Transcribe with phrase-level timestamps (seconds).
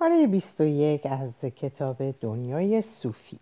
[0.00, 3.38] پاره 21 از کتاب دنیای صوفی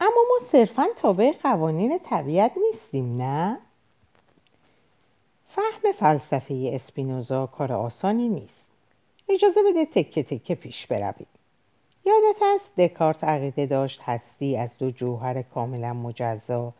[0.00, 3.58] اما ما صرفا تابع قوانین طبیعت نیستیم نه؟
[5.48, 8.66] فهم فلسفه اسپینوزا کار آسانی نیست
[9.28, 11.26] اجازه بده تکه تکه پیش برویم
[12.06, 16.72] یادت است دکارت عقیده داشت هستی از دو جوهر کاملا مجزا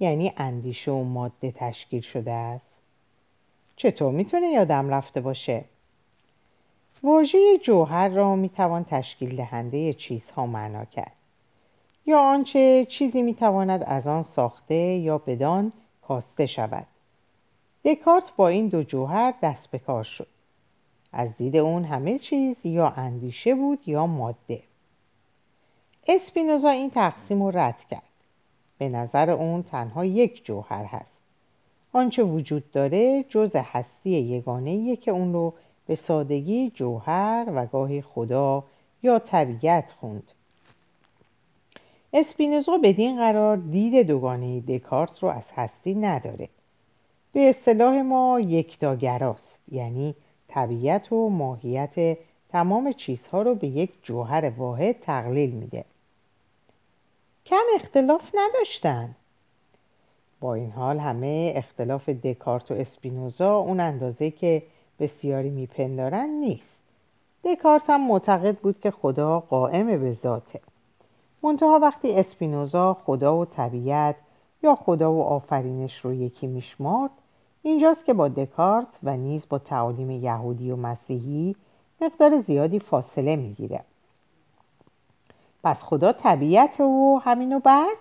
[0.00, 2.74] یعنی اندیشه و ماده تشکیل شده است
[3.76, 5.64] چطور می‌تونه یادم رفته باشه؟
[7.02, 11.12] واژه جوهر را می‌توان تشکیل دهنده چیزها معنا کرد.
[12.06, 15.72] یا آنچه چیزی می‌تواند از آن ساخته یا بدان
[16.08, 16.86] کاسته شود.
[17.84, 20.26] دکارت با این دو جوهر دست به کار شد.
[21.12, 24.62] از دید اون همه چیز یا اندیشه بود یا ماده.
[26.08, 28.02] اسپینوزا این تقسیم رو رد کرد.
[28.78, 31.22] به نظر اون تنها یک جوهر هست.
[31.92, 35.54] آنچه وجود داره جز هستی یگانه که اون رو
[35.86, 38.64] به سادگی جوهر و گاهی خدا
[39.02, 40.32] یا طبیعت خوند.
[42.12, 46.48] اسپینوزا بدین قرار دید دوگانه دکارت رو از هستی نداره.
[47.32, 50.14] به اصطلاح ما یکتاگراست یعنی
[50.48, 55.84] طبیعت و ماهیت تمام چیزها رو به یک جوهر واحد تقلیل میده.
[57.46, 59.14] کم اختلاف نداشتن.
[60.40, 64.62] با این حال همه اختلاف دکارت و اسپینوزا اون اندازه که
[65.00, 66.82] بسیاری میپندارن نیست.
[67.44, 70.60] دکارت هم معتقد بود که خدا قائم به ذاته.
[71.42, 74.16] منتها وقتی اسپینوزا خدا و طبیعت
[74.62, 77.10] یا خدا و آفرینش رو یکی میشمارد
[77.62, 81.56] اینجاست که با دکارت و نیز با تعالیم یهودی و مسیحی
[82.00, 83.80] مقدار زیادی فاصله می‌گیره.
[85.64, 87.98] پس خدا طبیعت و همینو بس؟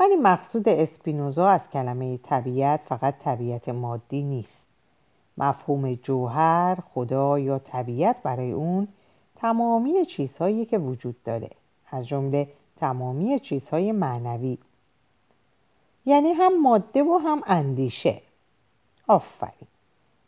[0.00, 4.65] ولی مقصود اسپینوزا از کلمه طبیعت فقط طبیعت مادی نیست.
[5.38, 8.88] مفهوم جوهر، خدا یا طبیعت برای اون
[9.36, 11.50] تمامی چیزهایی که وجود داره.
[11.90, 14.58] از جمله تمامی چیزهای معنوی.
[16.06, 18.20] یعنی هم ماده و هم اندیشه.
[19.06, 19.68] آفرین.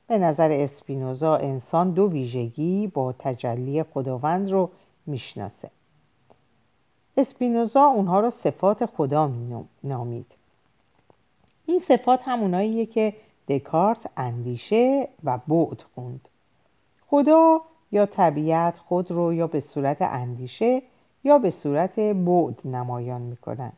[0.06, 4.70] به نظر اسپینوزا انسان دو ویژگی با تجلی خداوند رو
[5.06, 5.70] می‌شناسه.
[7.16, 9.30] اسپینوزا اونها رو صفات خدا
[9.84, 10.26] نامید.
[11.66, 13.14] این صفات هموناییه که
[13.48, 16.28] دکارت اندیشه و بعد خوند.
[17.06, 17.60] خدا
[17.92, 20.82] یا طبیعت خود رو یا به صورت اندیشه
[21.25, 23.72] یا به صورت بعد نمایان می‌کنن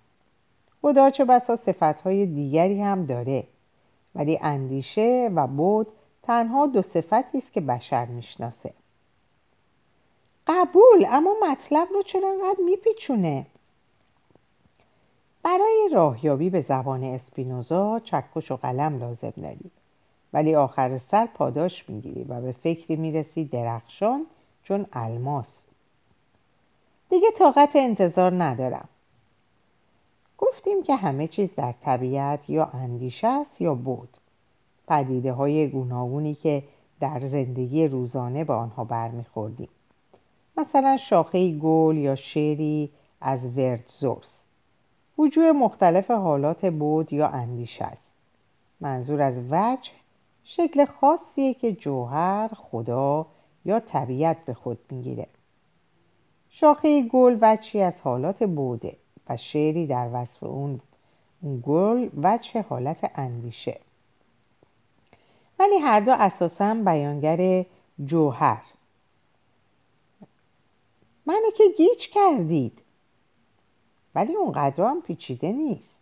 [0.83, 3.45] خدا چه بسا صفتهای دیگری هم داره
[4.15, 5.87] ولی اندیشه و بعد
[6.23, 8.73] تنها دو صفتی است که بشر می‌شناسه.
[10.47, 13.47] قبول اما مطلب رو چرا انقدر میپیچونه؟
[15.43, 19.71] برای راهیابی به زبان اسپینوزا چکش و قلم لازم داری.
[20.33, 24.27] ولی آخر سر پاداش می‌گیری و به فکری می‌رسی درخشان
[24.63, 25.67] چون الماس.
[27.11, 28.89] دیگه طاقت انتظار ندارم.
[30.39, 34.17] گفتیم که همه چیز در طبیعت یا اندیشه است یا بود.
[34.89, 36.63] پدیده های گوناگونی که
[37.01, 39.69] در زندگی روزانه به آنها برمیخوردیم.
[40.57, 42.91] مثلا شاخه گل یا شعری
[43.21, 44.45] از ورتزورس.
[45.21, 48.17] وجود مختلف حالات بود یا اندیشه است.
[48.81, 49.91] منظور از وجه
[50.45, 53.27] شکل خاصیه که جوهر خدا
[53.65, 55.27] یا طبیعت به خود می‌گیره.
[56.51, 58.97] شاخه گل وجهی از حالات بوده
[59.29, 60.81] و شعری در وصف اون,
[61.43, 63.81] اون گل وجه حالت اندیشه.
[65.59, 67.67] ولی هر دو اساسا بیانگر
[68.05, 68.63] جوهر.
[71.27, 72.80] منو که گیج کردید.
[74.15, 76.01] ولی اونقدر هم پیچیده نیست.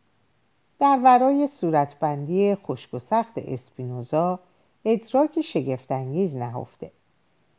[0.81, 4.39] در ورای صورتبندی خشک و سخت اسپینوزا
[4.85, 6.91] ادراک شگفتانگیز نهفته.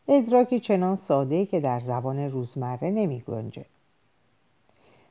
[0.08, 3.66] ادراکی چنان ساده که در زبان روزمره نمی گنجه.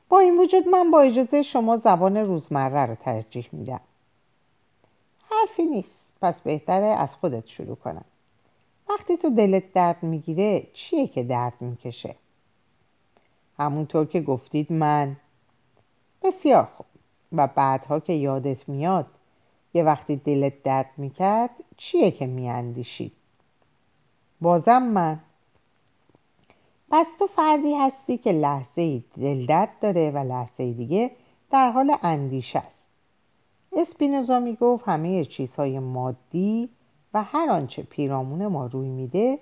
[0.09, 3.81] با این وجود من با اجازه شما زبان روزمره رو ترجیح میدم.
[5.29, 6.13] حرفی نیست.
[6.21, 8.05] پس بهتره از خودت شروع کنم.
[8.89, 12.15] وقتی تو دلت درد می‌گیره چیه که درد می‌کشه؟
[13.57, 15.15] همونطور که گفتید من
[16.23, 16.85] بسیار خوب.
[17.33, 19.05] و بعدها که یادت میاد
[19.73, 23.11] یه وقتی دلت درد می‌کرد چیه که میاندیشید
[24.41, 25.19] بازم من.
[26.91, 31.11] پس تو فردی هستی که لحظه دل درد داره و لحظه دیگه
[31.51, 32.83] در حال اندیشه است.
[33.71, 36.69] اسپینوزا می‌گفت همه چیزهای مادی
[37.13, 39.39] و هر آنچه پیرامون ما روی میده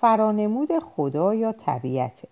[0.00, 2.28] فرانمود خدا یا طبیعته.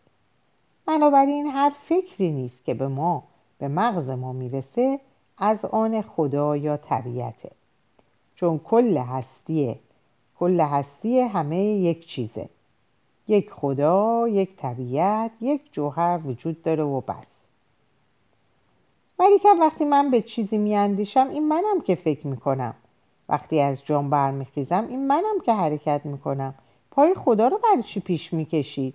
[0.87, 3.23] بنابراین هر فکری نیست که به ما
[3.61, 5.01] به مغز ما می‌رسه
[5.39, 7.51] از آن خدا یا طبیعته.
[8.35, 9.79] چون کل هستیه
[10.39, 12.49] کل هستی همه یک چیزه.
[13.29, 17.27] یک خدا یک طبیعت یک جوهر وجود داره و بس.
[19.19, 22.75] ولی که وقتی من به چیزی میاندیشم این منم که فکر می‌کنم.
[23.29, 26.55] وقتی از جام برمیخیزم این منم که حرکت می‌کنم.
[26.91, 28.95] پای خدا رو برای چی پیش می‌کشی؟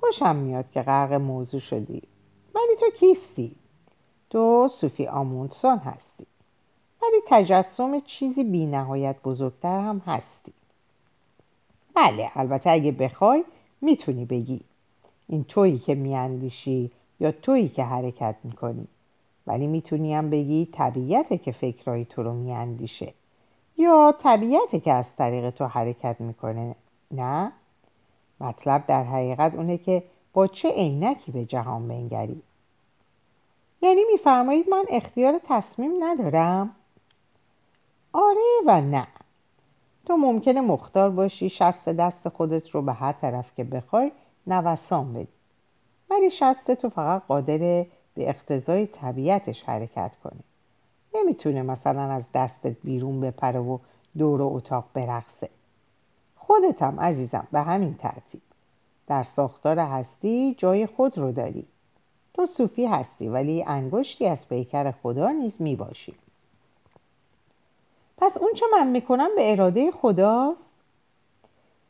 [0.00, 2.02] خوشم میاد که غرق موضوع شدی.
[2.64, 3.56] ولی تو کیستی؟
[4.30, 6.26] تو صوفی آموندسون هستی.
[7.02, 10.52] ولی تجسم چیزی بی نهایت بزرگتر هم هستی.
[11.94, 13.44] بله البته اگه بخوای
[13.80, 14.60] می‌تونی بگی.
[15.28, 16.90] این تویی که میاندیشی
[17.20, 18.86] یا تویی که حرکت می‌کنی.
[19.46, 23.12] ولی می‌تونی هم بگی طبیعته که فکرهای تو رو میاندیشه.
[23.78, 26.74] یا طبیعته که از طریق تو حرکت می‌کنه
[27.10, 27.52] نه؟
[28.40, 30.02] مطلب در حقیقت اونه که
[30.32, 32.42] با چه عینکی به جهان بنگری؟
[33.84, 36.74] یعنی میفرمایید من اختیار تصمیم ندارم.
[38.12, 39.06] آره و نه.
[40.06, 44.12] تو ممکنه مختار باشی شست دست خودت رو به هر طرف که بخوای
[44.46, 45.28] نوسان بدی.
[46.10, 47.58] ولی شست تو فقط قادر
[48.14, 50.40] به اقتضای طبیعتش حرکت کنه
[51.14, 53.78] نمی‌تونه مثلا از دستت بیرون بپره و
[54.18, 55.48] دور اتاق برقصه.
[56.36, 58.42] خودتم عزیزم به همین ترتیب.
[59.06, 61.66] در ساختار هستی جای خود رو داری.
[62.34, 66.14] تو صوفی هستی ولی انگشتی از پیکر خدا نیز می‌باشی.
[68.18, 70.70] پس اون چه من می‌کنم به اراده خداست؟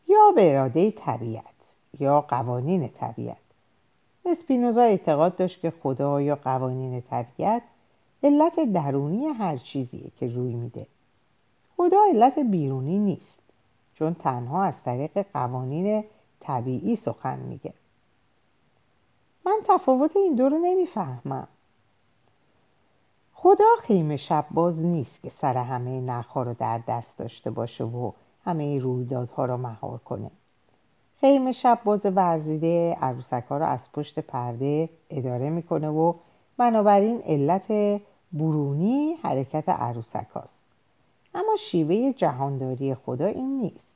[0.08, 1.44] یا به اراده طبیعت
[2.00, 3.36] یا قوانین طبیعت.
[4.26, 7.62] اسپینوزا اعتقاد داشت که خدا یا قوانین طبیعت
[8.22, 10.86] علت درونی هر چیزیه که روی میده.
[11.76, 13.42] خدا علت بیرونی نیست
[13.94, 16.04] چون تنها از طریق قوانین
[16.40, 17.72] طبیعی سخن میگه.
[19.46, 21.48] من تفاوت این دو رو نمی‌فهمم.
[23.34, 28.12] خدا خیمه شب باز نیست که سر همه نخها رو در دست داشته باشه و
[28.44, 30.30] همه رویدادها رو مهار کنه.
[31.20, 36.14] خیمه شب باز ورزیده عروسک ها رو از پشت پرده اداره می‌کنه و
[36.56, 38.00] بنابراین علت
[38.32, 40.64] برونی حرکت عروسک هاست.
[41.34, 43.94] اما شیوه جهانداری خدا این نیست.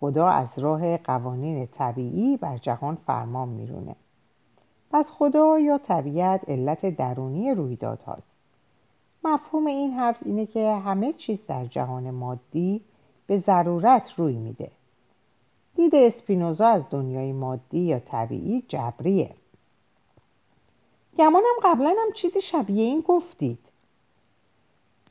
[0.00, 3.96] خدا از راه قوانین طبیعی بر جهان فرمان میرونه.
[4.92, 8.30] پس خدا یا طبیعت علت درونی رویداد هاست
[9.24, 12.80] مفهوم این حرف اینه که همه چیز در جهان مادی
[13.26, 14.70] به ضرورت روی میده.
[15.74, 19.30] دید اسپینوزا از دنیای مادی یا طبیعی جبریه.
[21.18, 23.58] گمانم قبلا هم چیزی شبیه این گفتید.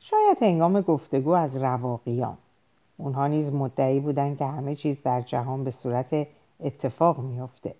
[0.00, 2.38] شاید هنگام گفتگو از رواقیان.
[2.96, 6.26] اونها نیز مدعی بودند که همه چیز در جهان به صورت
[6.60, 7.74] اتفاق میافته.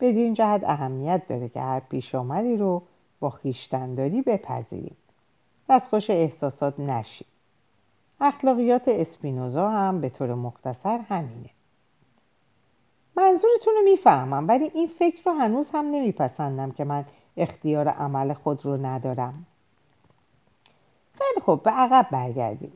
[0.00, 2.82] بدین جهت اهمیت داره که هر پیش آمدی رو
[3.20, 4.96] با خیشتنداری بپذیریم
[5.68, 7.26] دستخوش احساسات نشیم
[8.20, 11.50] اخلاقیات اسپینوزا هم به طور مختصر همینه.
[13.16, 17.04] منظورتون رو می‌فهمم ولی این فکر رو هنوز هم نمیپسندم که من
[17.36, 19.46] اختیار عمل خود رو ندارم.
[21.12, 22.72] خیلی خوب به عقب برگردیم.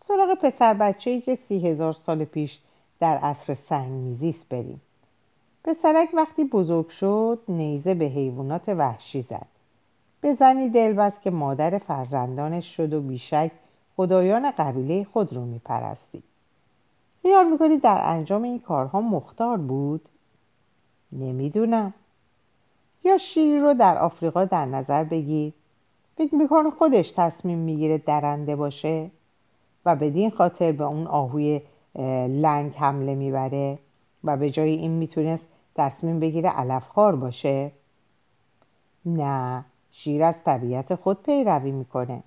[0.00, 2.58] سراغ پسر بچه ای که سی هزار سال پیش
[3.00, 4.80] در عصر سنگ میزیست بریم.
[5.64, 9.46] پسرک وقتی بزرگ شد نیزه به حیوانات وحشی زد.
[10.20, 13.50] به زنی دلبست که مادر فرزندانش شد و بیشک
[13.96, 16.22] خدایان قبیله خود رو میپرستید.
[17.22, 20.08] خیال می‌کنید در انجام این کارها مختار بود؟
[21.12, 21.94] نمی‌دونم.
[23.04, 25.52] یا شیر رو در آفریقا در نظر بگیر.
[26.16, 29.10] فکر می‌کنه خودش تصمیم می‌گیره درنده باشه
[29.84, 31.60] و بدین خاطر به اون آهوی
[32.28, 33.78] لنگ حمله می‌بره
[34.24, 37.72] و به جای این می‌تونست تصمیم بگیره علفخوار باشه؟
[39.06, 42.22] نه شیر از طبیعت خود پیروی می‌کنه.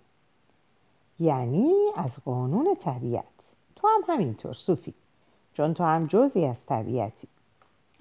[1.19, 3.23] یعنی از قانون طبیعت.
[3.75, 4.93] تو هم همینطور صوفی.
[5.53, 7.27] چون تو هم جزی از طبیعتی.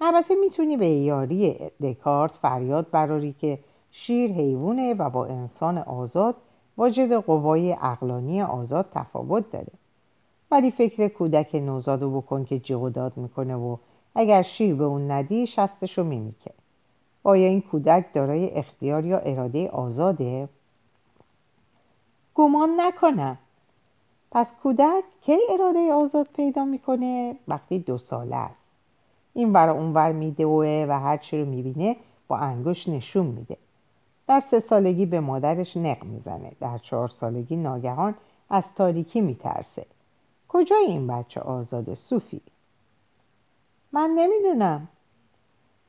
[0.01, 3.59] البته می‌تونی به یاری دکارت فریاد براری که
[3.91, 6.35] شیر حیوانه و با انسان آزاد
[6.77, 9.73] واجد قوای اقلانی آزاد تفاوت داره.
[10.51, 13.77] ولی فکر کودک نوزادو بکن که جیغ داد می‌کنه و
[14.19, 16.51] اگر شیر به اون ندی شستشو میمیکه.
[17.23, 20.49] آیا این کودک دارای اختیار یا اراده آزاده؟
[22.35, 23.37] گمان نکنم.
[24.31, 28.69] پس کودک کی اراده آزاد پیدا می‌کنه؟ وقتی دو ساله است.
[29.33, 31.95] این ور اون ور میدوه و هر چی رو می‌بینه
[32.27, 33.57] با انگوش نشون میده.
[34.27, 36.51] در سه سالگی به مادرش نق می‌زنه.
[36.59, 38.15] در چهار سالگی ناگهان
[38.49, 39.85] از تاریکی میترسه.
[40.47, 42.41] کجای این بچه آزاد صوفی؟
[43.91, 44.87] من نمی‌دونم.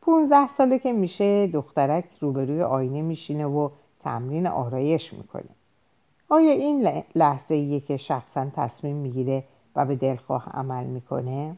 [0.00, 5.48] پونزده ساله که میشه دخترک روبروی آینه میشینه و تمرین آرایش می‌کنه.
[6.28, 9.44] آیا این لحظه که شخصا تصمیم می‌گیره
[9.76, 11.56] و به دلخواه عمل می‌کنه؟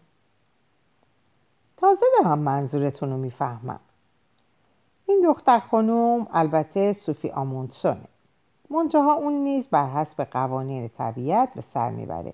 [1.76, 3.80] تازه دارم منظورتون رو می‌فهمم.
[5.06, 8.08] این دختر خانوم البته صوفی آموندسونه.
[8.70, 12.32] منتها اون نیز بر حسب قوانین طبیعت به سر می‌بره.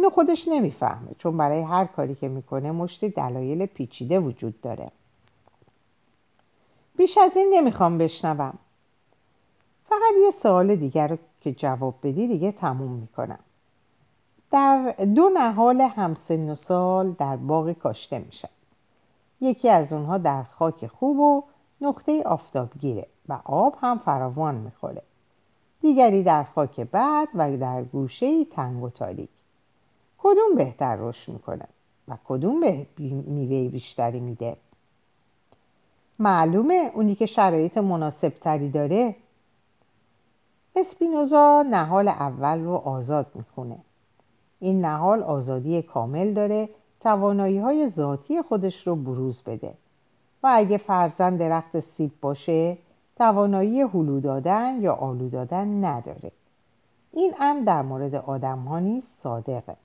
[0.00, 4.90] اینو خودش نمی‌فهمه چون برای هر کاری که می‌کنه مشتی دلایل پیچیده وجود داره.
[6.96, 8.58] بیش از این نمی‌خوام بشنوم.
[9.88, 13.38] فقط یه سوال دیگر رو که جواب بدی دیگه تموم می‌کنم.
[14.50, 18.48] در دو نهال همسن و سال در باغ کاشته میشن
[19.40, 21.44] یکی از اونها در خاک خوب و
[21.80, 25.02] نقطه آفتابگیره و آب هم فراوان می‌خوره.
[25.80, 29.30] دیگری در خاک بد و در گوشه تنگ و تاریک.
[30.22, 31.64] کدوم بهتر رشد می‌کنه
[32.08, 32.86] و کدوم به
[33.26, 34.56] میوه بیشتری میده؟
[36.18, 39.14] معلومه اونی که شرایط مناسب تری داره.
[40.76, 43.78] اسپینوزا نهال اول رو آزاد می‌خونه.
[44.60, 46.68] این نهال آزادی کامل داره
[47.00, 49.74] توانایی های ذاتی خودش رو بروز بده.
[50.42, 52.78] و اگه فرزن درخت سیب باشه
[53.16, 56.32] توانایی هلو دادن یا آلو دادن نداره.
[57.12, 59.76] این امر در مورد آدم ها نیست صادقه.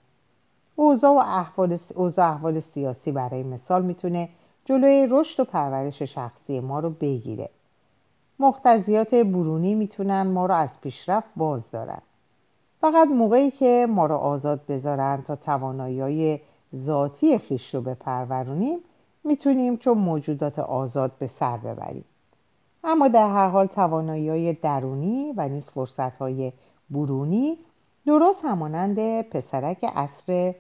[0.76, 4.30] اوضاع و احوال, اوضاع احوال سیاسی برای مثال می‌تونه
[4.66, 7.50] جلوی رشد و پرورش شخصی ما رو بگیره.
[8.40, 12.02] مختزیات برونی می‌تونن ما رو از پیشرفت باز دارن
[12.82, 16.42] فقط موقعی که ما رو آزاد بذارن تا توانایی
[16.76, 18.80] ذاتی خیش رو بپرورونیم
[19.24, 22.06] می‌تونیم چون موجودات آزاد به سر ببریم.
[22.84, 26.54] اما در هر حال توانایی درونی و نیز فرصت های
[26.90, 27.58] برونی
[28.06, 30.56] درست همانند پسرک اصر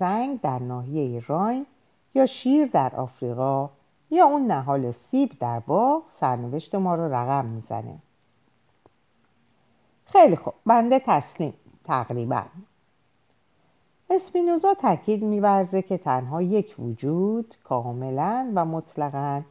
[0.00, 1.66] سنگ در ناحیه راین
[2.14, 3.70] یا شیر در آفریقا
[4.10, 7.98] یا اون نهال سیب در باغ سرنوشت ما رو رقم می‌زنه.
[10.04, 10.54] خیلی خوب.
[10.66, 11.54] بنده تسلیم.
[11.84, 12.42] تقریبا.
[14.10, 19.42] اسپینوزا تاکید میورزه که تنها یک وجود کاملا و مطلقا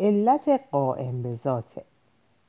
[0.00, 1.84] علت قائم به ذاته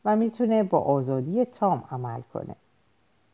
[0.06, 2.56] و می‌تونه با آزادی تام عمل کنه.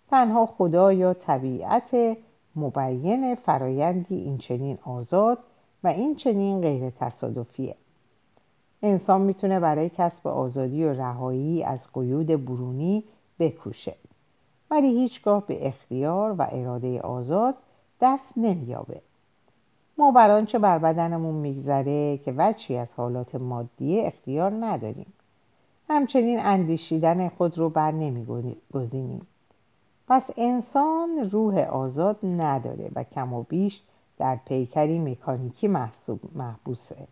[0.10, 2.18] تنها خدا یا طبیعت
[2.56, 5.38] مبین فرایندی این چنین آزاد
[5.84, 7.76] و این چنین غیر تصادفیه
[8.82, 13.04] انسان می‌تونه برای کسب آزادی و رهایی از قیود برونی
[13.40, 13.96] بکوشه
[14.72, 17.56] ولی هیچگاه به اختیار و اراده آزاد
[18.02, 19.02] دست نمییابه.
[19.98, 25.14] ما بر آنچه بر بدنمون میگذره که وچی از حالات مادی اختیار نداریم.
[25.90, 29.28] همچنین اندیشیدن خود رو بر نمیگزینیم.
[30.08, 33.82] پس انسان روح آزاد نداره و کم و بیش
[34.18, 37.08] در پیکری مکانیکی محسوب محبوسه.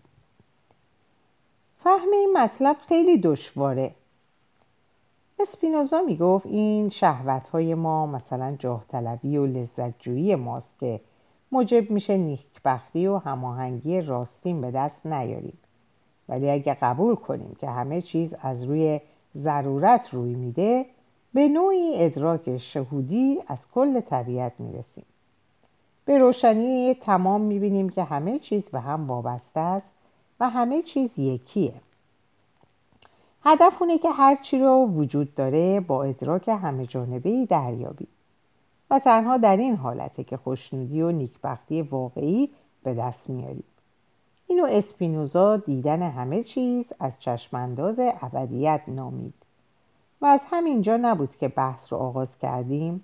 [1.84, 3.92] فهم این مطلب خیلی دشواره.
[5.40, 11.00] اسپینوزا می‌گفت این شهوت های ما مثلا جاه طلبی و لذت جویی ماست که
[11.52, 15.58] موجب میشه نیکبختی و هماهنگی راستین به دست نیاریم.
[16.30, 19.02] ولی اگه قبول کنیم که همه چیز از روی
[19.38, 20.86] ضرورت روی میده
[21.34, 25.06] به نوعی ادراک شهودی از کل طبیعت می‌رسیم.
[26.06, 29.90] به روشنی تمام می‌بینیم که همه چیز به هم وابسته است
[30.40, 31.74] و همه چیز یکیه.
[33.44, 38.08] هدف اونه که هر چی رو وجود داره با ادراک همه جانبه دریابی
[38.90, 42.50] و تنها در این حالته که خوشنودی و نیکبختی واقعی
[42.84, 43.64] به دست میاریم.
[44.48, 49.34] اینو اسپینوزا دیدن همه چیز از چشمانداز ابدیت نامید.
[50.24, 53.04] و از همینجا نبود که بحث رو آغاز کردیم.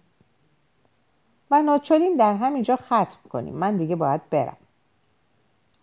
[1.52, 3.56] و ناچاریم در همینجا ختم کنیم.
[3.56, 4.58] من دیگه باید برم.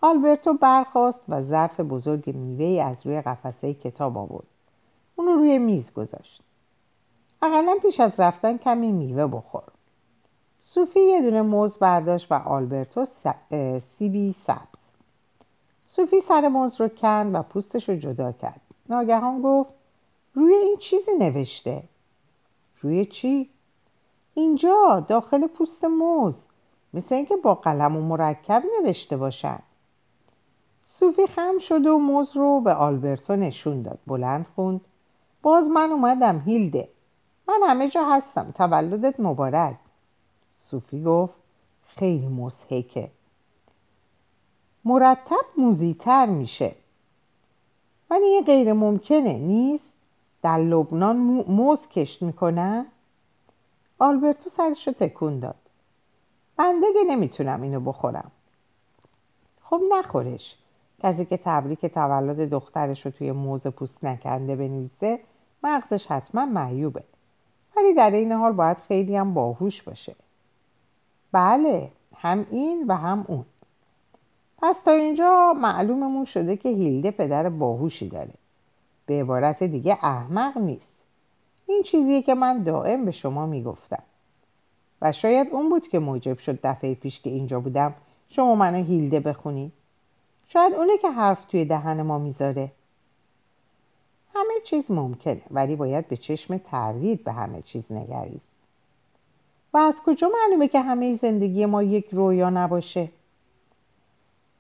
[0.01, 4.47] آلبرتو برخواست و ظرف بزرگ میوه از روی قفسه کتاب آورد.
[5.17, 6.43] اونو روی میز گذاشت.
[7.43, 9.63] اقلا پیش از رفتن کمی میوه بخور.
[10.63, 13.07] صوفی یه دونه موز برداشت و آلبرتو
[13.81, 14.79] سیبی سبز.
[15.89, 18.61] صوفی سر موز رو کند و پوستش رو جدا کرد.
[18.89, 19.75] ناگهان گفت
[20.37, 21.83] روی این چیزی نوشته.
[22.81, 23.51] روی چی؟
[24.35, 26.39] اینجا داخل پوست موز.
[26.95, 29.59] مثل اینکه با قلم و مرکب نوشته باشن.
[30.87, 33.99] صوفی خم شد و موز رو به آلبرتو نشون داد.
[34.07, 34.81] بلند خوند.
[35.43, 36.89] باز من اومدم هیلده.
[37.49, 38.53] من همه جا هستم.
[38.55, 39.77] تولدت مبارک.
[40.71, 41.35] صوفی گفت
[41.87, 43.11] خیلی مزهکه
[44.85, 46.75] مرتب موزیتر میشه.
[48.11, 49.96] ولی این غیر ممکنه نیست؟
[50.47, 51.17] در لبنان
[51.49, 52.87] موز کشت می‌کنن؟
[53.99, 55.55] آلبرتو سرش رو تکون داد.
[56.57, 58.31] بنده که نمی‌تونم اینو بخورم.
[59.63, 60.57] خب نخورش.
[61.03, 65.21] کسی که تبریک تولد دخترش رو توی موز پوست نکنده بنویسه
[65.65, 67.03] مغزش حتما معیوبه.
[67.77, 70.17] ولی در این حال باید خیلی هم باهوش باشه.
[71.33, 73.45] بله هم این و هم اون.
[74.59, 78.35] پس تا اینجا معلوممون شده که هیلده پدر باهوشی داره.
[79.07, 80.97] به عبارت دیگه احمق نیست.
[81.67, 84.03] این چیزیه که من دائم به شما می‌گفتم.
[85.03, 87.95] و شاید اون بود که موجب شد دفعه پیش که اینجا بودم
[88.31, 89.73] شما منو هیلده بخونی
[90.49, 92.73] شاید اونه که حرف توی دهن ما می‌ذاره.
[94.35, 98.47] همه چیز ممکنه ولی باید به چشم تردید به همه چیز نگریست.
[99.75, 103.09] و از کجا معلومه که همه زندگی ما یک رویا نباشه؟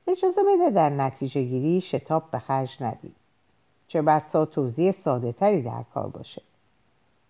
[0.06, 3.14] اجازه بده در نتیجه گیری شتاب به خرج ندید
[3.88, 6.42] چه بسا توضیح ساده تری در کار باشه.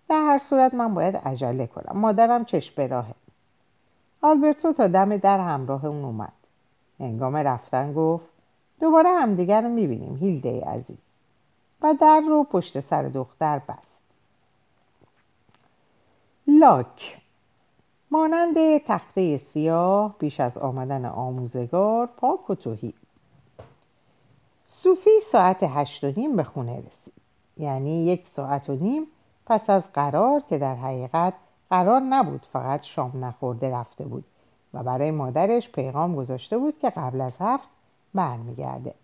[0.08, 1.98] در هر صورت من باید عجله کنم.
[1.98, 3.14] مادرم چشم به راهه.
[4.22, 6.32] آلبرتو تا دم در همراه اون اومد.
[7.00, 8.26] هنگام رفتن گفت
[8.80, 10.96] دوباره همدیگر رو می‌بینیم هیلده عزیز.
[11.82, 14.02] و در رو پشت سر دختر بست.
[16.46, 17.18] لاک.
[18.10, 22.94] مانند تخته سیاه بیش از آمدن آموزگار پاک و توهی
[24.66, 27.12] صوفی ساعت هشت و نیم به خونه رسید.
[27.56, 29.06] یعنی یک ساعت و نیم
[29.46, 31.34] پس از قرار که در حقیقت
[31.70, 34.24] قرار نبود فقط شام نخورده رفته بود
[34.74, 37.68] و برای مادرش پیغام گذاشته بود که قبل از هفت
[38.14, 38.94] برمیگرده.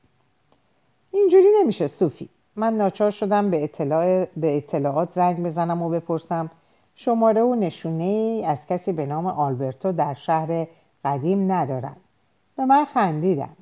[1.10, 2.28] اینجوری نمیشه صوفی.
[2.56, 4.24] من ناچار شدم به, اطلاع...
[4.24, 6.50] به اطلاعات زنگ بزنم و بپرسم.
[6.94, 10.66] شماره و نشونه از کسی به نام آلبرتو در شهر
[11.04, 11.96] قدیم ندارم
[12.56, 13.56] به من خندیدم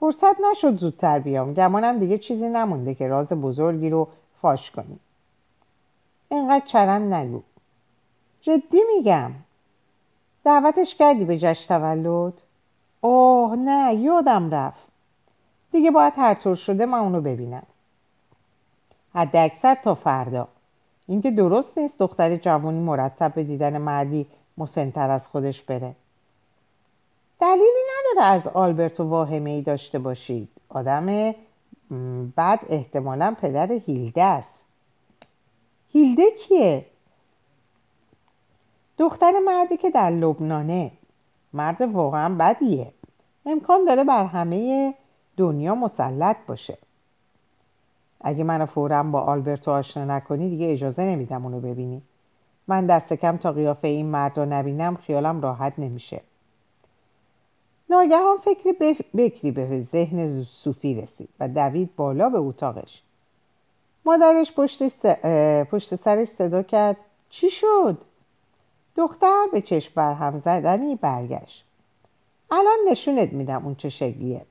[0.00, 1.54] فرصت نشد زودتر بیام.
[1.54, 4.08] گمانم دیگه چیزی نمونده که راز بزرگی رو
[4.42, 5.00] فاش کنیم
[6.28, 7.42] اینقدر چرند نگو.
[8.40, 9.30] جدی میگم.
[10.44, 12.32] دعوتش کردی به جشن تولد؟
[13.00, 14.88] اوه نه یادم رفت.
[15.72, 17.66] دیگه باید هر طور شده من اونو ببینم.
[19.14, 20.48] حد اکثر تا فردا.
[21.06, 24.26] اینکه درست نیست دختر جوانی مرتب به دیدن مردی
[24.58, 25.94] مسنتر از خودش بره.
[27.40, 30.48] دلیلی نداره از آلبرتو واهمه ای داشته باشید.
[30.68, 31.34] آدم
[32.36, 34.64] بعد احتمالا پدر هیلده است.
[35.92, 36.86] هیلده کیه؟
[38.98, 40.90] دختر مردی که در لبنانه.
[41.52, 42.92] مرد واقعا بدیه.
[43.46, 44.94] امکان داره بر همه
[45.36, 46.78] دنیا مسلط باشه.
[48.20, 52.02] اگه منو فورا با آلبرتو آشنا نکنی دیگه اجازه نمیدم اونو ببینی.
[52.68, 56.20] من دست کم تا قیافه این مرد رو نبینم خیالم راحت نمیشه.
[57.90, 58.72] ناگهان فکر
[59.16, 63.02] بکری به ذهن صوفی رسید و دوید بالا به اتاقش.
[64.04, 65.06] مادرش پشت,
[65.64, 66.96] پشت سرش صدا کرد.
[67.30, 67.98] چی شد؟
[68.96, 71.64] دختر به چشم برهم زدنی برگشت.
[72.50, 74.42] الان نشونت میدم اون چه شکلیه.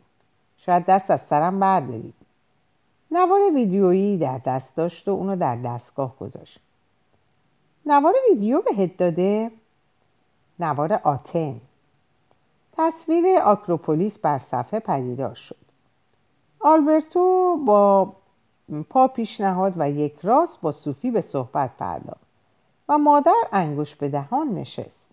[0.57, 2.13] شاید دست از سرم بردارید.
[3.11, 6.59] نوار ویدیویی در دست داشت و اونو در دستگاه گذاشت.
[7.85, 9.51] نوار ویدیو بهت داده؟
[10.59, 11.61] نوار آتن.
[12.81, 15.55] تصویر آکروپولیس بر صفحه پدیدار شد.
[16.59, 18.13] آلبرتو با
[18.89, 22.27] پا پیشنهاد و یک راست با صوفی به صحبت پرداخت
[22.89, 25.11] و مادر انگوش به دهان نشست.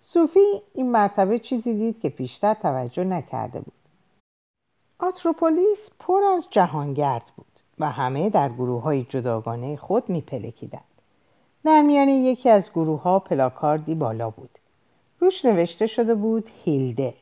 [0.00, 3.72] صوفی این مرتبه چیزی دید که پیشتر توجه نکرده بود.
[4.98, 10.84] آتروپولیس پر از جهانگرد بود و همه در گروه های جداگانه خود میپلکیدند.
[11.64, 14.58] در میان یکی از گروه ها پلاکاردی بالا بود.
[15.22, 17.14] روش نوشته شده بود هیلده.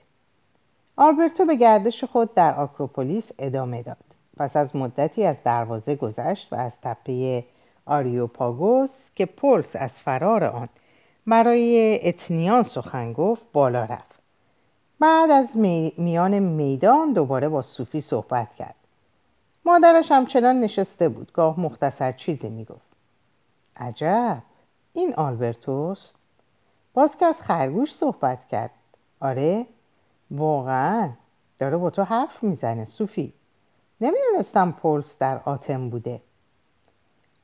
[0.96, 3.96] آلبرتو به گردش خود در آکروپولیس ادامه داد.
[4.36, 7.44] پس از مدتی از دروازه گذشت و از تپه
[7.86, 10.68] آریوپاگوس که پولس از فرار آن
[11.26, 14.20] برای اتنیان سخن گفت بالا رفت.
[15.00, 15.56] بعد از
[15.96, 18.74] میان میدان دوباره با صوفی صحبت کرد.
[19.64, 21.32] مادرش همچنان نشسته بود.
[21.32, 22.90] گاه مختصر چیزی می‌گفت.
[23.76, 24.42] عجب!
[24.92, 26.19] این آلبرتوست؟
[26.94, 28.70] باز که از خرگوش صحبت کرد.
[29.20, 29.66] آره
[30.30, 31.10] واقعا
[31.58, 33.32] داره با تو حرف می‌زنه صوفی.
[34.00, 36.20] نمی‌دونستم پولس در آتن بوده.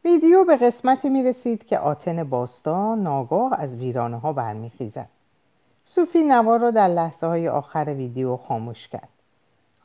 [0.05, 5.09] ویدیو به قسمتی می‌رسید که آتن باستان ناگاه از ویرانه ها برمیخیزد.
[5.85, 9.09] صوفی نوار را در لحظه های آخر ویدیو خاموش کرد.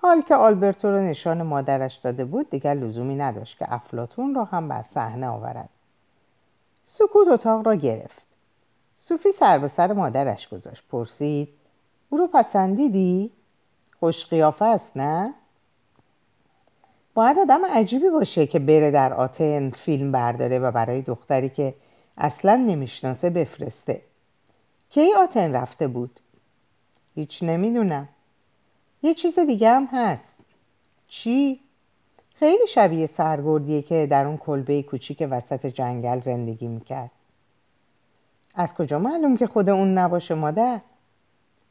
[0.01, 4.67] حال که آلبرتو را نشان مادرش داده بود دیگر لزومی نداشت که افلاتون را هم
[4.67, 5.69] بر صحنه آورد.
[6.85, 8.30] سکوت اتاق را گرفت.
[9.03, 11.49] صوفی سر به سر مادرش گذاشت پرسید
[12.09, 13.31] او رو پسندیدی؟
[13.99, 15.33] خوش قیافه است نه؟
[17.13, 21.73] باید آدم عجیبی باشه که بره در آتن فیلم برداره و برای دختری که
[22.17, 24.01] اصلا نمی‌شناسه بفرسته
[24.89, 26.19] کی آتن رفته بود؟
[27.15, 28.09] هیچ نمی‌دونم
[29.03, 30.39] یه چیز دیگه هم هست
[31.07, 31.59] چی؟
[32.35, 37.11] خیلی شبیه سرگردیه که در اون کلبه کوچیک وسط جنگل زندگی می‌کرد
[38.55, 40.79] از کجا معلوم که خود اون نباشه مادر؟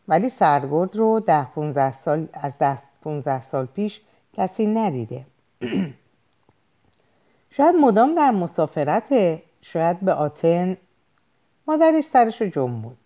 [0.09, 4.01] ولی سرگرد رو ده 15 سال از دست 15 سال پیش
[4.33, 5.27] کسی ندیده.
[7.57, 10.77] شاید مدام در مسافرت شاید به آتن.
[11.67, 12.97] مادرش سرش رو بود.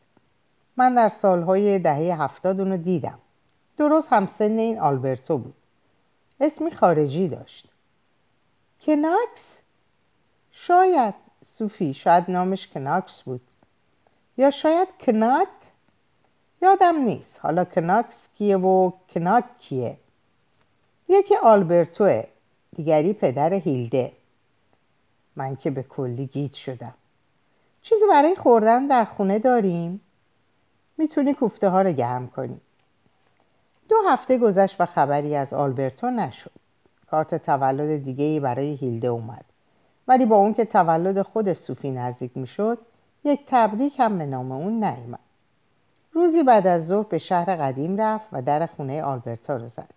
[0.76, 3.18] من در سالهای دهه هفتاد اونو دیدم.
[3.76, 5.54] درست همسن این آلبرتو بود.
[6.40, 7.68] اسمی خارجی داشت.
[8.80, 9.60] کناکس؟
[10.52, 11.14] شاید.
[11.44, 13.40] صوفی شاید نامش کناکس بود.
[14.36, 15.48] یا شاید کناک؟
[16.62, 17.38] یادم نیست.
[17.42, 19.96] حالا کناکس کیه و کناک کیه؟
[21.08, 22.24] یکی آلبرتوه
[22.76, 24.12] دیگری پدر هیلده.
[25.36, 26.94] من که به کلی گیت شدم.
[27.82, 30.00] چیزی برای خوردن در خونه داریم؟
[30.98, 32.60] می‌تونی کوفته ها رو گرم کنی.
[33.88, 36.50] دو هفته گذشت و خبری از آلبرتو نشد.
[37.10, 39.44] کارت تولد دیگه ای برای هیلده اومد.
[40.08, 42.78] ولی با اون که تولد خود صوفی نزدیک می‌شد
[43.24, 45.18] یک تبریک هم به نام اون نیامد
[46.12, 49.90] روزی بعد از ظهر به شهر قدیم رفت و در خونه آلبرتا رو زد.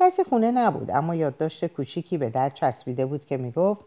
[0.00, 3.84] کسی خونه نبود اما یادداشت کوچیکی به در چسبیده بود که می‌گفت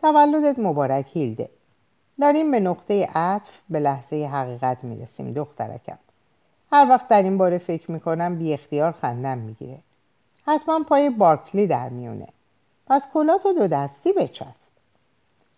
[0.00, 1.48] تولدت مبارک هیلده.
[2.20, 5.98] داریم به نقطه عطف به لحظه حقیقت می‌رسیم دخترکم.
[6.72, 9.78] هر وقت در این باره فکر می‌کنم بی اختیار خندم می‌گیره.
[10.46, 12.28] حتما پای بارکلی در میونه
[12.86, 14.66] پس کلات و دو دستی بچسب.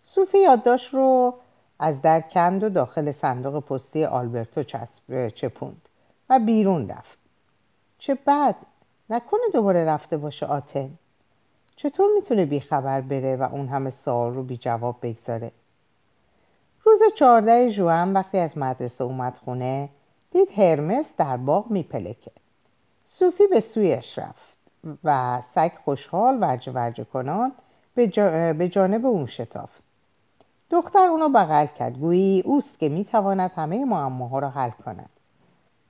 [0.03, 1.33] صوفی یادداشت رو
[1.79, 5.89] از در کند و داخل صندوق پستی آلبرتو چسب چپوند
[6.29, 7.19] و بیرون رفت.
[7.99, 8.55] چه بد!
[9.09, 10.89] نکنه دوباره رفته باشه آتن.
[11.75, 15.51] چطور می‌تونه بیخبر بره و اون همه سوال رو بی جواب بگذاره؟
[16.83, 19.89] روز چهارده جوان وقتی از مدرسه اومد خونه
[20.31, 22.31] دید هرمس در باغ میپلکه.
[23.05, 24.57] صوفی به سویش رفت
[25.03, 27.51] و سگ خوشحال ورجه ورجه کنان
[27.95, 28.07] به,
[28.69, 29.88] جانب اون شتافت.
[30.69, 31.97] دختر اونو بغل کرد.
[31.97, 35.09] گویی اوست که می‌تواند همه معماها را حل کند.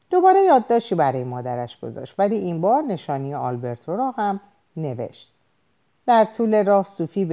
[0.09, 4.39] دوباره یادداشتی برای مادرش گذاشت ولی این بار نشانی آلبرتو را هم
[4.77, 5.33] نوشت.
[6.05, 7.25] در طول راه صوفی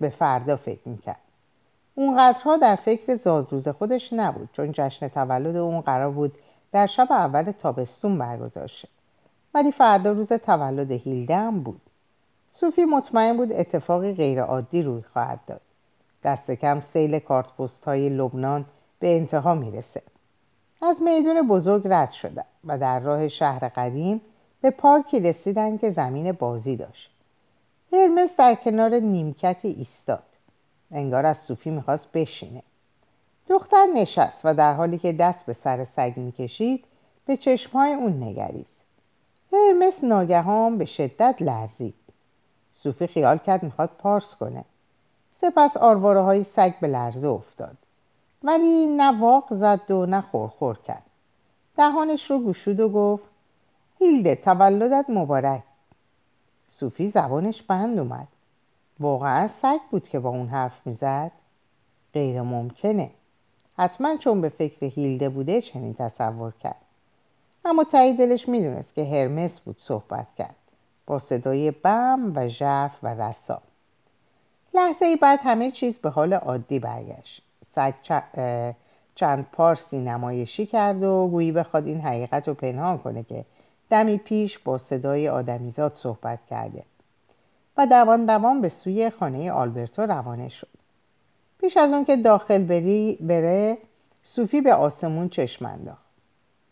[0.00, 1.20] به, فردا فکر می‌کرد.
[1.94, 6.32] اونقدرها در فکر زادروز خودش نبود چون جشن تولد اون قرار بود
[6.72, 8.88] در شب اول تابستون برگزار شد
[9.54, 11.80] ولی فردا روز تولد هیلده بود.
[12.52, 15.60] صوفی مطمئن بود اتفاقی غیرعادی روی خواهد داد
[16.28, 18.64] دست کم سیل کارت پست های لبنان
[18.98, 20.02] به انتها می‌رسه.
[20.82, 24.20] از میدون بزرگ رد شدن و در راه شهر قدیم
[24.60, 27.10] به پارکی رسیدن که زمین بازی داشت.
[27.92, 30.22] هرمس در کنار نیمکتی ایستاد.
[30.90, 32.62] انگار از صوفی می‌خواست بشینه.
[33.48, 36.84] دختر نشست و در حالی که دست به سر سگ می‌کشید
[37.26, 38.80] به چشمهای اون نگریست.
[39.52, 41.94] هرمس ناگهان به شدت لرزید.
[42.72, 44.64] صوفی خیال کرد می‌خواد پارس کنه.
[45.40, 47.76] سپس آرواره های سگ به لرزه افتاد.
[48.42, 51.02] ولی نه واق زد و نه خورخور کرد.
[51.76, 53.24] دهانش رو گشود و گفت
[53.98, 55.62] هیلده تولدت مبارک.
[56.68, 58.28] صوفی زبانش بند اومد.
[59.00, 61.30] واقعا سگ بود که با اون حرف می‌زد؟
[62.14, 63.10] غیر ممکنه.
[63.76, 66.82] حتما چون به فکر هیلده بوده چنین تصور کرد.
[67.64, 70.56] اما تایی دلش می‌دونست که هرمس بود صحبت کرد.
[71.06, 73.62] با صدای بم و ژرف و رسا.
[74.78, 77.42] لحظه ای بعد همه چیز به حال عادی برگشت.
[77.74, 77.94] سگ
[79.14, 83.44] چند پارسی نمایشی کرد و گویی بخواد این حقیقت رو پنهان کنه که
[83.90, 86.82] دمی پیش با صدای آدمیزاد صحبت کرده
[87.76, 90.68] و دوان دوان به سوی خانه آلبرتو روانه شد.
[91.60, 93.78] پیش از اون که داخل بری بره
[94.22, 96.04] صوفی به آسمون چشم انداخت.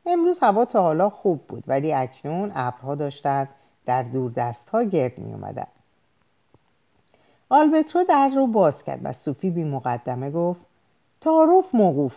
[0.06, 3.48] امروز هوا تا حالا خوب بود ولی اکنون ابرها داشتند
[3.86, 5.66] در دور دست ها گرد می اومدن.
[7.48, 10.60] آلبرتو در رو باز کرد و صوفی بی مقدمه گفت
[11.20, 12.16] تعارف موقوف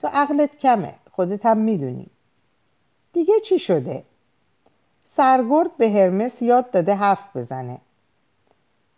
[0.00, 2.06] تو عقلت کمه خودت هم می‌دونی
[3.12, 4.02] دیگه چی شده؟
[5.16, 7.78] سرگرد به هرمس یاد داده حرف بزنه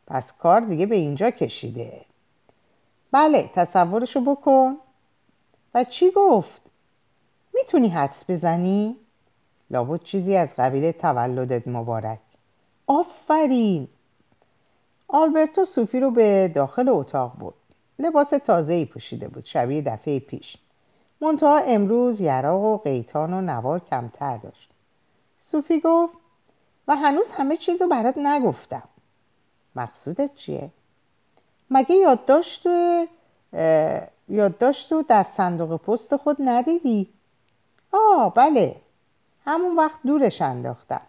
[0.06, 2.00] پس کار دیگه به اینجا کشیده
[3.12, 4.76] بله تصورشو بکن
[5.74, 6.62] و چی گفت؟
[7.54, 8.96] می‌تونی حدس بزنی؟
[9.70, 12.18] لابد چیزی از قبیل تولدت مبارک
[12.86, 13.88] آفرین
[15.08, 17.54] آلبرتو صوفی رو به داخل اتاق برد.
[17.98, 20.56] لباس تازه‌ای پوشیده بود شبیه دفعه پیش.
[21.20, 24.70] منتها امروز یراق و قیتان و نوار کمتر داشت.
[25.38, 26.14] صوفی گفت
[26.88, 28.82] و هنوز همه چیز رو برات نگفتم.
[29.76, 30.70] مقصودت چیه؟
[31.70, 32.66] مگه یادداشت
[34.28, 37.08] یادداشت در صندوق پست خود ندیدی؟
[37.92, 38.76] آه بله.
[39.44, 41.00] همون وقت دورش انداختم.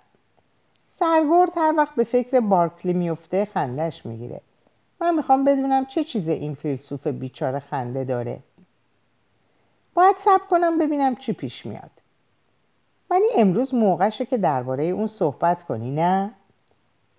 [1.00, 4.42] سرگرد هر وقت به فکر بارکلی میفته خندش می‌گیره.
[5.02, 8.40] من می‌خوام بدونم چه چیز این فیلسوف بیچاره خنده داره.
[9.94, 11.92] باید سب کنم ببینم چی پیش میاد.
[13.10, 16.32] ولی امروز موقعشه که درباره اون صحبت کنی نه؟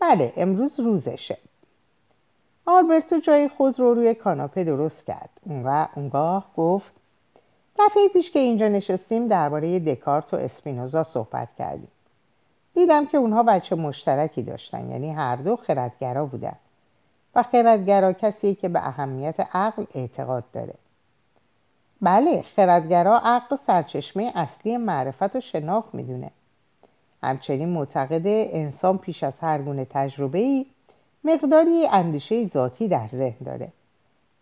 [0.00, 1.38] بله امروز روزشه.
[2.66, 5.30] آلبرتو جای خود رو روی کاناپه درست کرد.
[5.94, 6.94] اونگاه گفت
[7.78, 11.88] دفعه پیش که اینجا نشستیم درباره دکارت و اسپینوزا صحبت کردیم.
[12.78, 16.56] دیدم که اونها بچه مشترکی داشتن یعنی هر دو خردگرا بودن.
[17.34, 20.74] و خردگرا کسی که به اهمیت عقل اعتقاد داره.
[22.02, 26.30] بله خردگرا عقل و سرچشمه اصلی معرفت و شناخت می‌دونه.
[27.22, 30.66] همچنین معتقد انسان پیش از هر گونه تجربه ای
[31.24, 33.68] مقداری اندیشه ذاتی در ذهن داره.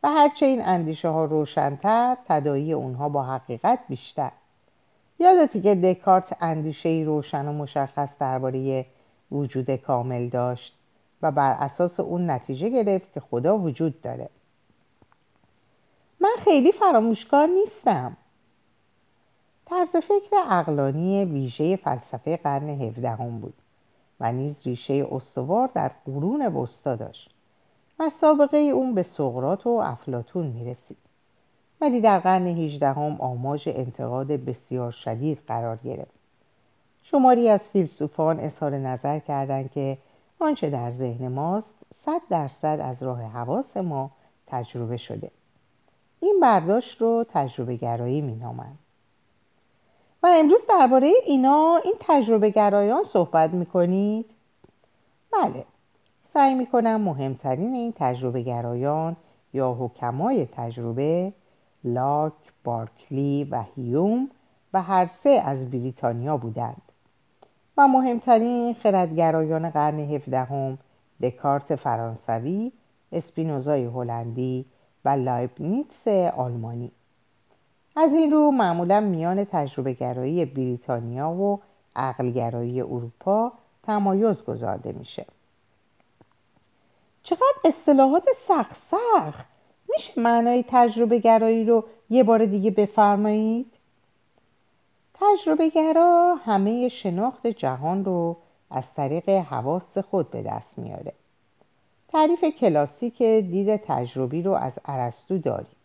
[0.03, 4.31] و هرچه این اندیشه ها روشنتر تدایی اونها با حقیقت بیشتر.
[5.19, 8.87] یادتی که دکارت اندیشه روشن و مشخص درباره
[9.33, 10.75] وجود کامل داشت
[11.23, 14.29] و بر اساس اون نتیجه گرفت که خدا وجود داره.
[16.21, 18.17] من خیلی فراموشکار نیستم.
[19.67, 23.55] طرز فکر اقلانی ویژه فلسفه قرن هفدهم بود
[24.21, 27.31] و نیز ریشه استوار در قرون وسطا داشت
[27.99, 31.06] و سابقه اون به سقرات و افلاتون می‌رسید.
[31.81, 36.17] ولی در قرن هیجدهم آماج انتقاد بسیار شدید قرار گرفت
[37.03, 39.99] شماری از فیلسوفان اظهار نظر کردند که
[40.41, 44.11] آنچه در ذهن ماست صد درصد از راه حواس ما
[44.47, 45.31] تجربه شده
[46.21, 48.73] این برداشت رو تجربه گرایی می نامن.
[50.23, 54.31] و امروز درباره اینا این تجربه گرایان صحبت می کنید؟
[55.33, 55.65] بله
[56.33, 59.17] سعی می کنم مهمترین این تجربه گرایان
[59.53, 61.33] یا حکمای تجربه
[61.87, 62.33] لاک،
[62.65, 64.31] بارکلی و هیوم
[64.73, 66.83] و هر سه از بریتانیا بودند.
[67.77, 70.79] و مهمترین خردگرایان قرن هفدهم
[71.23, 72.73] دکارت فرانسوی
[73.13, 74.65] اسپینوزای هلندی
[75.05, 76.91] و لایبنیتس آلمانی.
[77.97, 81.61] از این رو معمولا میان تجربه گرایی بریتانیا و
[81.97, 85.27] عقلگرایی اروپا تمایز گذارده میشه.
[87.23, 89.56] چقدر اصطلاحات سخت سخت!
[89.89, 93.67] میشه معنای تجربه گرایی رو یه بار دیگه بفرمایید؟
[95.15, 98.37] تجربه گرا همه شناخت جهان رو
[98.71, 101.13] از طریق حواس خود به دست میاره.
[102.09, 105.77] تعریف کلاسیک دید تجربی رو از ارسطو داریم.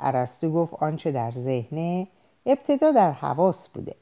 [0.00, 2.06] ارسطو گفت آنچه در ذهنه
[2.46, 3.94] ابتدا در حواس بوده.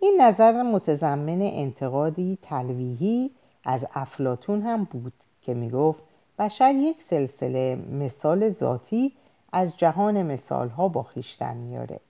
[0.00, 3.30] این نظر متضمن انتقادی تلویحی
[3.64, 6.02] از افلاتون هم بود که می‌گفت
[6.38, 9.12] بشر یک سلسله مثال ذاتی
[9.52, 12.00] از جهان مثالها با خیشتن میاره.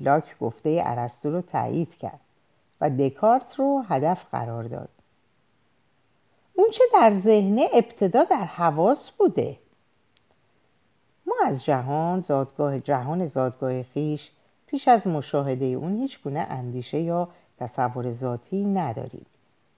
[0.00, 2.20] لاک گفته ارسطو رو تایید کرد
[2.80, 4.88] و دکارت رو هدف قرار داد.
[6.54, 9.56] اون چه در ذهن ابتدا در حواس بوده؟
[11.26, 14.30] ما از جهان زادگاه جهان زادگاه خیش
[14.66, 17.28] پیش از مشاهده اون هیچ گونه اندیشه یا
[17.58, 19.26] تصور ذاتی نداریم.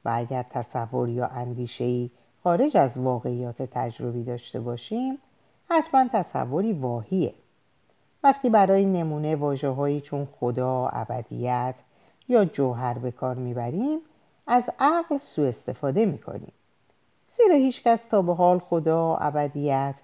[0.04, 2.10] و اگر تصور یا اندیشه
[2.44, 5.18] خارج از واقعیات تجربی داشته باشیم
[5.70, 7.34] حتما تصوری واهیه.
[8.22, 11.74] وقتی برای نمونه واجه چون خدا، ابدیت
[12.28, 13.98] یا جوهر به کار می‌بریم
[14.46, 16.52] از عقل سوء استفاده می‌کنیم.
[17.36, 19.94] زیرا هیچکس تا به حال خدا، ابدیت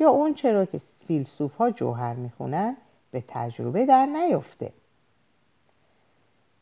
[0.00, 2.76] یا اون چرا که فیلسوف ها جوهر می‌خونن
[3.10, 4.72] به تجربه در نیفته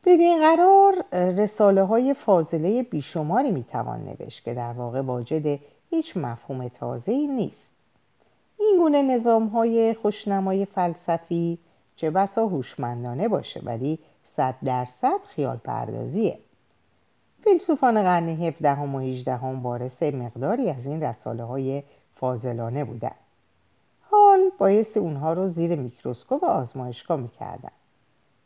[0.06, 7.12] بدین قرار رساله های فاضله بیشماری می‌توان نوشت که در واقع واجد هیچ مفهوم تازه
[7.12, 7.76] نیست.
[8.58, 11.58] این گونه نظام های خوشنمای فلسفی
[11.96, 16.38] چه بسا هوشمندانه باشه ولی صد درصد خیال پردازیه.
[17.44, 21.82] فیلسوفان قرن 17 و 18 هم وارث مقداری از این رساله های
[22.14, 23.14] فاضلانه بودن
[24.10, 27.70] حال بایستی اونها رو زیر میکروسکوپ آزمایشگاه می‌کردن.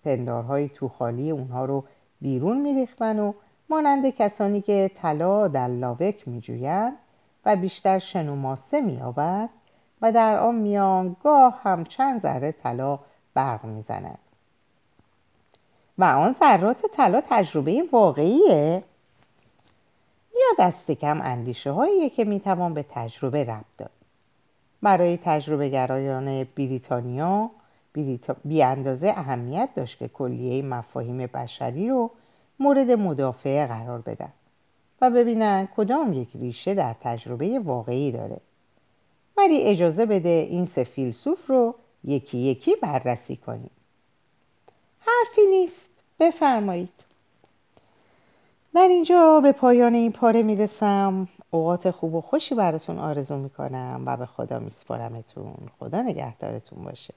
[0.05, 1.85] پندارهای تو خالی اونها رو
[2.21, 3.33] بیرون میریختن و
[3.69, 6.93] مانند کسانی که طلا در لاوک میجویند
[7.45, 9.49] و بیشتر شن و ماسه مییابد
[10.03, 12.99] و در آن میان گاه هم چند ذره طلا
[13.35, 14.19] برق می‌زند.
[15.99, 18.83] و آن ذرات طلا تجربه واقعیه؟
[20.35, 23.91] یا دست کم اندیشه هایی که می‌توان به تجربه ربط داد.
[24.83, 27.51] برای تجربه گرایان بریتانیا
[28.45, 32.11] بی اندازه اهمیت داشت که کلیه مفاهیم بشری رو
[32.59, 34.33] مورد مدافعه قرار بدن
[35.01, 38.41] و ببینن کدام یک ریشه در تجربه واقعی داره.
[39.37, 41.75] ولی اجازه بده این سه فیلسوف رو
[42.05, 43.71] یکی یکی بررسی کنیم.
[45.01, 45.91] حرفی نیست.
[46.21, 46.93] بفرمایید.
[48.75, 51.29] در اینجا به پایان این پاره می‌رسم.
[51.51, 55.57] اوقات خوب و خوشی براتون آرزو می‌کنم و به خدا میسپارمتون.
[55.79, 57.15] خدا نگهدارتون باشه.